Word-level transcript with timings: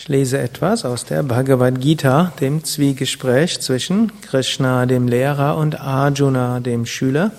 Ich 0.00 0.08
lese 0.08 0.38
etwas 0.38 0.86
aus 0.86 1.04
der 1.04 1.22
Bhagavad 1.22 1.78
Gita, 1.78 2.32
dem 2.40 2.64
Zwiegespräch 2.64 3.60
zwischen 3.60 4.18
Krishna, 4.22 4.86
dem 4.86 5.06
Lehrer, 5.06 5.58
und 5.58 5.78
Arjuna, 5.78 6.60
dem 6.60 6.86
Schüler. 6.86 7.32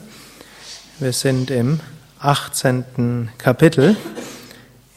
Wir 0.99 1.12
sind 1.12 1.49
im 1.49 1.79
18. 2.19 3.29
Kapitel, 3.39 3.97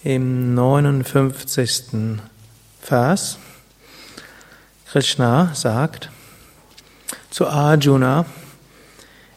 im 0.03 0.55
59. 0.55 2.19
Vers. 2.83 3.39
Krishna 4.87 5.51
sagt 5.55 6.11
zu 7.31 7.47
Arjuna, 7.47 8.27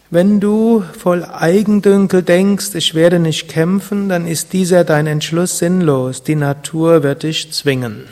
wenn 0.10 0.40
du 0.40 0.84
voll 0.98 1.26
Eigendünkel 1.26 2.24
denkst, 2.24 2.76
ich 2.76 2.96
werde 2.96 3.20
nicht 3.20 3.50
kämpfen, 3.50 4.08
dann 4.08 4.26
ist 4.26 4.54
dieser 4.54 4.84
dein 4.84 5.06
Entschluss 5.06 5.58
sinnlos. 5.58 6.24
Die 6.24 6.36
Natur 6.36 7.04
wird 7.04 7.24
dich 7.24 7.52
zwingen. 7.52 8.06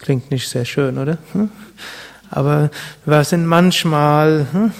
Klingt 0.00 0.30
nicht 0.30 0.48
sehr 0.48 0.64
schön, 0.64 0.98
oder? 0.98 1.18
Aber 2.30 2.70
wir 3.06 3.24
sind 3.24 3.46
manchmal, 3.46 4.72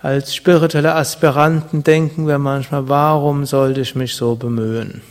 als 0.00 0.34
spirituelle 0.34 0.94
Aspiranten 0.94 1.84
denken 1.84 2.26
wir 2.26 2.38
manchmal, 2.38 2.88
warum 2.88 3.44
sollte 3.44 3.82
ich 3.82 3.94
mich 3.94 4.14
so 4.14 4.34
bemühen? 4.34 5.02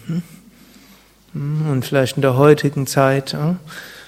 Und 1.34 1.86
vielleicht 1.86 2.16
in 2.16 2.22
der 2.22 2.38
heutigen 2.38 2.88
Zeit, 2.88 3.38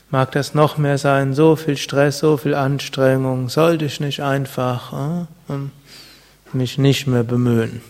mag 0.10 0.32
das 0.32 0.54
noch 0.54 0.78
mehr 0.78 0.98
sein, 0.98 1.34
so 1.34 1.56
viel 1.56 1.78
Stress, 1.78 2.20
so 2.20 2.38
viel 2.38 2.56
Anstrengung, 2.56 3.50
sollte 3.50 3.86
ich 3.86 4.00
nicht 4.00 4.22
einfach 4.22 5.28
äh, 5.50 5.54
mich 6.54 6.78
nicht 6.78 7.08
mehr 7.08 7.24
bemühen. 7.24 7.82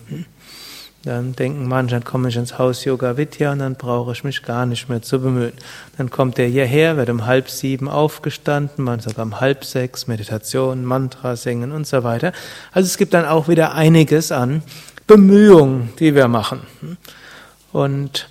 Dann 1.03 1.33
denken 1.33 1.67
manche, 1.67 1.95
dann 1.95 2.03
komme 2.03 2.27
ich 2.27 2.35
ins 2.35 2.57
Haus 2.57 2.83
Yoga 2.83 3.15
Vidya 3.15 3.53
und 3.53 3.59
dann 3.59 3.75
brauche 3.75 4.11
ich 4.11 4.23
mich 4.23 4.43
gar 4.43 4.65
nicht 4.65 4.89
mehr 4.89 5.01
zu 5.01 5.21
bemühen. 5.21 5.53
Dann 5.97 6.09
kommt 6.09 6.37
der 6.37 6.47
hierher, 6.47 6.97
wird 6.97 7.09
um 7.09 7.25
halb 7.25 7.49
sieben 7.49 7.87
aufgestanden, 7.87 8.83
man 8.83 8.99
sogar 8.99 9.25
um 9.25 9.39
halb 9.39 9.63
sechs, 9.63 10.07
Meditation, 10.07 10.83
Mantra 10.83 11.35
singen 11.35 11.71
und 11.71 11.87
so 11.87 12.03
weiter. 12.03 12.33
Also 12.73 12.87
es 12.87 12.97
gibt 12.97 13.13
dann 13.13 13.25
auch 13.25 13.47
wieder 13.47 13.73
einiges 13.73 14.31
an 14.31 14.63
Bemühungen, 15.05 15.93
die 15.99 16.13
wir 16.13 16.27
machen. 16.27 16.61
Und 17.71 18.27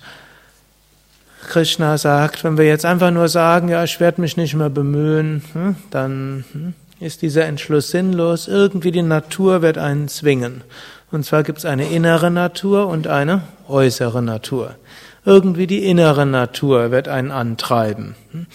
Krishna 1.47 1.97
sagt, 1.97 2.43
wenn 2.43 2.57
wir 2.57 2.65
jetzt 2.65 2.85
einfach 2.85 3.11
nur 3.11 3.29
sagen, 3.29 3.69
ja, 3.69 3.83
ich 3.83 3.99
werde 3.99 4.21
mich 4.21 4.37
nicht 4.37 4.53
mehr 4.53 4.69
bemühen, 4.69 5.41
hm, 5.53 5.75
dann 5.89 6.45
hm, 6.51 6.73
ist 6.99 7.21
dieser 7.21 7.45
Entschluss 7.45 7.89
sinnlos. 7.89 8.47
Irgendwie 8.47 8.91
die 8.91 9.01
Natur 9.01 9.61
wird 9.61 9.77
einen 9.77 10.07
zwingen. 10.07 10.63
Und 11.09 11.25
zwar 11.25 11.43
gibt 11.43 11.59
es 11.59 11.65
eine 11.65 11.89
innere 11.89 12.29
Natur 12.29 12.87
und 12.87 13.07
eine 13.07 13.41
äußere 13.67 14.21
Natur. 14.21 14.75
Irgendwie 15.25 15.67
die 15.67 15.85
innere 15.85 16.25
Natur 16.25 16.91
wird 16.91 17.07
einen 17.07 17.31
antreiben. 17.31 18.15
Hm. 18.31 18.45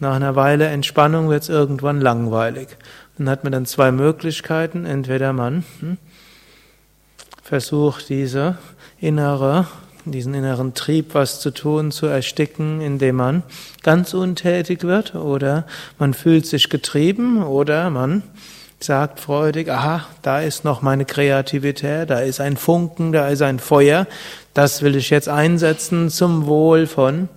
Nach 0.00 0.14
einer 0.14 0.36
Weile 0.36 0.66
Entspannung 0.66 1.28
wird 1.28 1.42
es 1.42 1.48
irgendwann 1.48 2.00
langweilig. 2.00 2.68
Dann 3.18 3.28
hat 3.28 3.42
man 3.42 3.52
dann 3.52 3.66
zwei 3.66 3.90
Möglichkeiten. 3.92 4.86
Entweder 4.86 5.32
man 5.32 5.64
versucht, 7.42 8.08
diese 8.08 8.58
innere 9.00 9.66
diesen 10.12 10.34
inneren 10.34 10.74
Trieb, 10.74 11.14
was 11.14 11.40
zu 11.40 11.50
tun, 11.50 11.90
zu 11.90 12.06
ersticken, 12.06 12.80
indem 12.80 13.16
man 13.16 13.42
ganz 13.82 14.14
untätig 14.14 14.82
wird 14.82 15.14
oder 15.14 15.66
man 15.98 16.14
fühlt 16.14 16.46
sich 16.46 16.68
getrieben 16.68 17.42
oder 17.42 17.90
man 17.90 18.22
sagt 18.80 19.20
freudig, 19.20 19.70
aha, 19.70 20.06
da 20.22 20.40
ist 20.40 20.64
noch 20.64 20.82
meine 20.82 21.04
Kreativität, 21.04 22.10
da 22.10 22.20
ist 22.20 22.40
ein 22.40 22.56
Funken, 22.56 23.12
da 23.12 23.28
ist 23.28 23.42
ein 23.42 23.58
Feuer, 23.58 24.06
das 24.54 24.82
will 24.82 24.96
ich 24.96 25.10
jetzt 25.10 25.28
einsetzen 25.28 26.10
zum 26.10 26.46
Wohl 26.46 26.86
von 26.86 27.28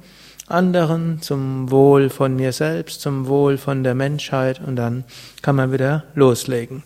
anderen, 0.48 1.22
zum 1.22 1.72
Wohl 1.72 2.10
von 2.10 2.36
mir 2.36 2.52
selbst, 2.52 3.02
zum 3.02 3.28
Wohl 3.28 3.58
von 3.58 3.84
der 3.84 3.96
Menschheit 3.96 4.62
und 4.66 4.76
dann 4.76 5.04
kann 5.42 5.56
man 5.56 5.72
wieder 5.72 6.04
loslegen. 6.14 6.84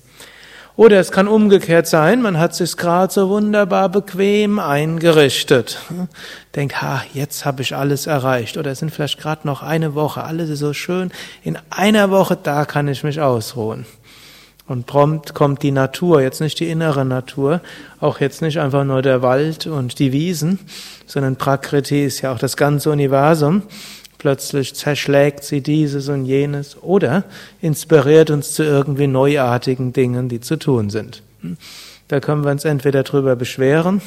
Oder 0.78 1.00
es 1.00 1.12
kann 1.14 1.30
umgekehrt 1.30 1.88
sein, 1.88 2.22
man 2.22 2.38
hat 2.38 2.54
sich 2.54 2.76
gerade 2.76 3.14
so 3.14 3.30
wunderbar 3.30 3.88
bequem 3.88 4.60
eingerichtet. 4.60 5.80
Denkt, 6.56 6.82
ha, 6.82 7.02
jetzt 7.14 7.46
habe 7.46 7.62
ich 7.62 7.76
alles 7.76 8.08
erreicht. 8.08 8.58
Oder 8.58 8.72
es 8.72 8.80
sind 8.80 8.92
vielleicht 8.92 9.18
gerade 9.18 9.48
noch 9.48 9.64
eine 9.64 9.96
Woche, 9.96 10.24
alles 10.24 10.50
ist 10.50 10.60
so 10.60 10.74
schön. 10.74 11.12
In 11.44 11.58
einer 11.70 12.12
Woche, 12.12 12.38
da 12.42 12.66
kann 12.66 12.90
ich 12.90 13.06
mich 13.06 13.22
ausruhen. 13.22 13.86
Und 14.68 14.86
prompt 14.86 15.34
kommt 15.34 15.64
die 15.64 15.72
Natur, 15.72 16.22
jetzt 16.22 16.42
nicht 16.42 16.60
die 16.60 16.70
innere 16.70 17.06
Natur, 17.06 17.62
auch 18.02 18.20
jetzt 18.20 18.42
nicht 18.42 18.60
einfach 18.60 18.84
nur 18.84 19.02
der 19.02 19.22
Wald 19.22 19.68
und 19.68 20.00
die 20.00 20.12
Wiesen, 20.12 20.60
sondern 21.06 21.36
Prakriti 21.36 22.04
ist 22.04 22.22
ja 22.22 22.34
auch 22.34 22.40
das 22.40 22.58
ganze 22.58 22.90
Universum 22.90 23.62
plötzlich 24.18 24.76
zerschlägt 24.76 25.44
sie 25.44 25.62
dieses 25.62 26.10
und 26.10 26.26
jenes 26.26 26.82
oder 26.82 27.24
inspiriert 27.62 28.30
uns 28.30 28.54
zu 28.54 28.64
irgendwie 28.64 29.08
neuartigen 29.08 29.94
Dingen, 29.94 30.30
die 30.30 30.40
zu 30.40 30.58
tun 30.58 30.90
sind. 30.90 31.22
Da 32.08 32.20
können 32.20 32.44
wir 32.44 32.52
uns 32.52 32.66
entweder 32.66 33.04
drüber 33.04 33.36
beschweren, 33.36 34.02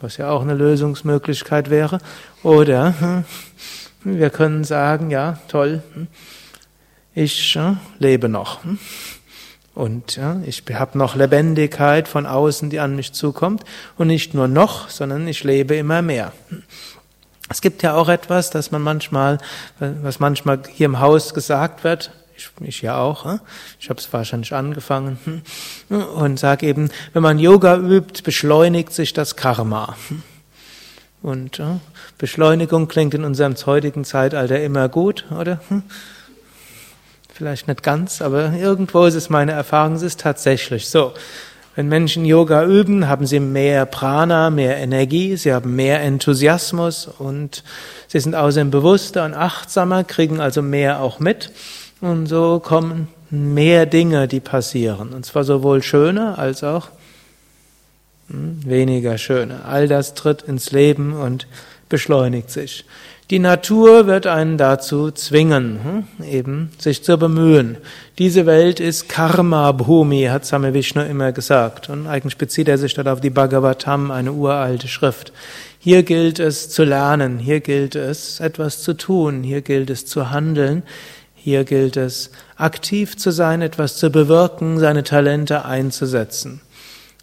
was 0.00 0.16
ja 0.16 0.30
auch 0.30 0.42
eine 0.42 0.54
Lösungsmöglichkeit 0.54 1.70
wäre, 1.70 1.98
oder 2.42 3.24
wir 4.04 4.30
können 4.30 4.64
sagen, 4.64 5.10
ja, 5.10 5.38
toll, 5.48 5.82
ich 7.14 7.58
lebe 7.98 8.28
noch. 8.28 8.60
Und 9.74 10.16
ja, 10.16 10.40
ich 10.44 10.62
habe 10.72 10.98
noch 10.98 11.14
Lebendigkeit 11.16 12.06
von 12.06 12.26
außen, 12.26 12.68
die 12.68 12.80
an 12.80 12.94
mich 12.94 13.12
zukommt. 13.12 13.64
Und 13.96 14.08
nicht 14.08 14.34
nur 14.34 14.48
noch, 14.48 14.90
sondern 14.90 15.26
ich 15.26 15.44
lebe 15.44 15.76
immer 15.76 16.02
mehr. 16.02 16.32
Es 17.52 17.60
gibt 17.60 17.82
ja 17.82 17.94
auch 17.94 18.08
etwas, 18.08 18.48
dass 18.48 18.70
man 18.70 18.80
manchmal, 18.80 19.36
was 19.78 20.20
manchmal 20.20 20.60
hier 20.70 20.86
im 20.86 21.00
Haus 21.00 21.34
gesagt 21.34 21.84
wird, 21.84 22.10
ich, 22.34 22.50
ich 22.62 22.80
ja 22.80 22.96
auch, 22.96 23.26
hm? 23.26 23.40
ich 23.78 23.90
habe 23.90 24.00
es 24.00 24.10
wahrscheinlich 24.10 24.54
angefangen, 24.54 25.18
hm? 25.88 26.02
und 26.14 26.38
sage 26.38 26.66
eben, 26.66 26.90
wenn 27.12 27.22
man 27.22 27.38
Yoga 27.38 27.76
übt, 27.76 28.22
beschleunigt 28.22 28.94
sich 28.94 29.12
das 29.12 29.36
Karma. 29.36 29.96
Und 31.20 31.62
Beschleunigung 32.16 32.88
klingt 32.88 33.12
in 33.12 33.24
unserem 33.24 33.54
heutigen 33.66 34.04
Zeitalter 34.04 34.60
immer 34.62 34.88
gut, 34.88 35.26
oder? 35.30 35.60
Vielleicht 37.34 37.68
nicht 37.68 37.82
ganz, 37.82 38.22
aber 38.22 38.54
irgendwo 38.54 39.04
ist 39.04 39.14
es 39.14 39.28
meine 39.28 39.52
Erfahrung, 39.52 39.96
es 39.96 40.02
ist 40.02 40.20
tatsächlich 40.20 40.88
so. 40.88 41.12
Wenn 41.74 41.88
Menschen 41.88 42.26
Yoga 42.26 42.64
üben, 42.66 43.08
haben 43.08 43.26
sie 43.26 43.40
mehr 43.40 43.86
Prana, 43.86 44.50
mehr 44.50 44.76
Energie, 44.76 45.36
sie 45.36 45.54
haben 45.54 45.74
mehr 45.74 46.02
Enthusiasmus 46.02 47.06
und 47.06 47.64
sie 48.08 48.20
sind 48.20 48.34
außerdem 48.34 48.70
bewusster 48.70 49.24
und 49.24 49.32
achtsamer, 49.32 50.04
kriegen 50.04 50.38
also 50.38 50.60
mehr 50.60 51.00
auch 51.00 51.18
mit. 51.18 51.50
Und 52.02 52.26
so 52.26 52.60
kommen 52.60 53.08
mehr 53.30 53.86
Dinge, 53.86 54.28
die 54.28 54.40
passieren. 54.40 55.14
Und 55.14 55.24
zwar 55.24 55.44
sowohl 55.44 55.82
schöne 55.82 56.36
als 56.36 56.62
auch 56.62 56.88
hm, 58.28 58.60
weniger 58.66 59.16
schöne. 59.16 59.64
All 59.64 59.88
das 59.88 60.12
tritt 60.12 60.42
ins 60.42 60.72
Leben 60.72 61.14
und 61.14 61.46
beschleunigt 61.88 62.50
sich. 62.50 62.84
Die 63.32 63.38
Natur 63.38 64.06
wird 64.06 64.26
einen 64.26 64.58
dazu 64.58 65.10
zwingen, 65.10 65.80
hm, 66.18 66.26
eben 66.26 66.70
sich 66.76 67.02
zu 67.02 67.16
bemühen. 67.16 67.78
Diese 68.18 68.44
Welt 68.44 68.78
ist 68.78 69.08
Karma 69.08 69.72
Bhumi, 69.72 70.24
hat 70.24 70.44
Same 70.44 70.74
Vishnu 70.74 71.00
immer 71.00 71.32
gesagt. 71.32 71.88
Und 71.88 72.06
eigentlich 72.06 72.36
bezieht 72.36 72.68
er 72.68 72.76
sich 72.76 72.92
dort 72.92 73.08
auf 73.08 73.22
die 73.22 73.30
Bhagavatam, 73.30 74.10
eine 74.10 74.32
uralte 74.34 74.86
Schrift. 74.86 75.32
Hier 75.78 76.02
gilt 76.02 76.40
es 76.40 76.68
zu 76.68 76.84
lernen, 76.84 77.38
hier 77.38 77.60
gilt 77.60 77.94
es 77.94 78.38
etwas 78.38 78.82
zu 78.82 78.92
tun, 78.92 79.42
hier 79.42 79.62
gilt 79.62 79.88
es 79.88 80.04
zu 80.04 80.30
handeln, 80.30 80.82
hier 81.34 81.64
gilt 81.64 81.96
es 81.96 82.32
aktiv 82.58 83.16
zu 83.16 83.30
sein, 83.30 83.62
etwas 83.62 83.96
zu 83.96 84.10
bewirken, 84.10 84.78
seine 84.78 85.04
Talente 85.04 85.64
einzusetzen. 85.64 86.60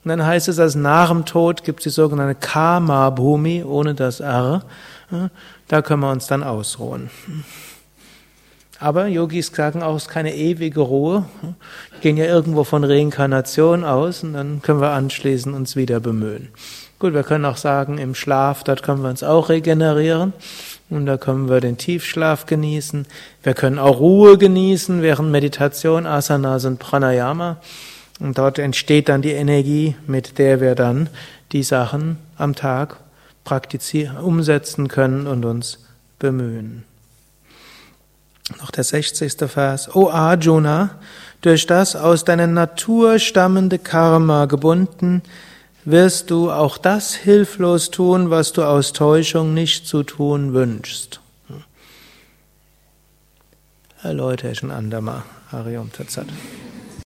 Und 0.04 0.10
dann 0.10 0.26
heißt 0.26 0.48
es, 0.48 0.56
dass 0.56 0.76
nach 0.76 1.10
dem 1.10 1.26
Tod 1.26 1.64
gibt 1.64 1.80
es 1.80 1.84
die 1.84 1.90
sogenannte 1.90 2.36
Karma 2.36 3.10
Bhumi 3.10 3.64
ohne 3.64 3.96
das 3.96 4.22
R. 4.22 4.64
Da 5.68 5.82
können 5.82 6.02
wir 6.02 6.12
uns 6.12 6.28
dann 6.28 6.44
ausruhen. 6.44 7.10
Aber 8.80 9.08
Yogis 9.08 9.48
sagen 9.48 9.84
auch, 9.84 9.96
es 9.98 10.04
ist 10.04 10.10
keine 10.10 10.34
ewige 10.34 10.80
Ruhe. 10.80 11.26
Die 11.98 12.02
gehen 12.02 12.16
ja 12.16 12.26
irgendwo 12.26 12.64
von 12.64 12.86
Reinkarnation 12.86 13.84
aus 13.84 14.24
und 14.24 14.34
dann 14.34 14.62
können 14.62 14.80
wir 14.80 14.92
anschließend 14.92 15.54
uns 15.54 15.76
wieder 15.76 16.00
bemühen. 16.00 16.48
Gut, 16.98 17.14
wir 17.14 17.24
können 17.24 17.46
auch 17.46 17.58
sagen, 17.58 17.98
im 17.98 18.16
Schlaf, 18.16 18.64
dort 18.64 18.84
können 18.84 19.02
wir 19.02 19.10
uns 19.10 19.24
auch 19.24 19.50
regenerieren. 19.50 20.34
Und 20.90 21.06
da 21.06 21.18
können 21.18 21.50
wir 21.50 21.60
den 21.60 21.78
Tiefschlaf 21.78 22.46
genießen. 22.46 23.06
Wir 23.44 23.54
können 23.54 23.80
auch 23.80 24.00
Ruhe 24.00 24.38
genießen 24.38 25.02
während 25.02 25.30
Meditation, 25.30 26.06
Asanas 26.06 26.66
und 26.66 26.80
Pranayama. 26.80 27.58
Und 28.20 28.38
dort 28.38 28.60
entsteht 28.60 29.10
dann 29.10 29.22
die 29.22 29.32
Energie, 29.32 29.96
mit 30.08 30.38
der 30.38 30.60
wir 30.60 30.76
dann 30.76 31.10
die 31.52 31.64
Sachen 31.64 32.18
am 32.38 32.56
Tag 32.56 32.98
praktizieren, 33.44 34.18
umsetzen 34.18 34.88
können 34.88 35.26
und 35.26 35.46
uns 35.46 35.80
bemühen. 36.20 36.84
Noch 38.60 38.72
der 38.72 38.84
60. 38.84 39.50
Vers. 39.50 39.96
O 39.96 40.10
Arjuna, 40.10 41.00
durch 41.42 41.66
das 41.66 41.96
aus 41.96 42.26
deiner 42.26 42.48
Natur 42.48 43.20
stammende 43.20 43.80
Karma 43.80 44.46
gebunden, 44.46 45.22
wirst 45.86 46.30
du 46.30 46.52
auch 46.52 46.78
das 46.78 47.14
hilflos 47.14 47.90
tun, 47.90 48.30
was 48.30 48.54
du 48.54 48.64
aus 48.64 48.92
Täuschung 48.94 49.54
nicht 49.54 49.88
zu 49.88 50.04
tun 50.04 50.54
wünschst. 50.54 51.22
Erläutere 54.02 54.52
ich 54.52 54.64
ein 54.64 54.72
andermal. 54.72 55.24
Hariom 55.52 55.92
Tatsat. 55.92 56.28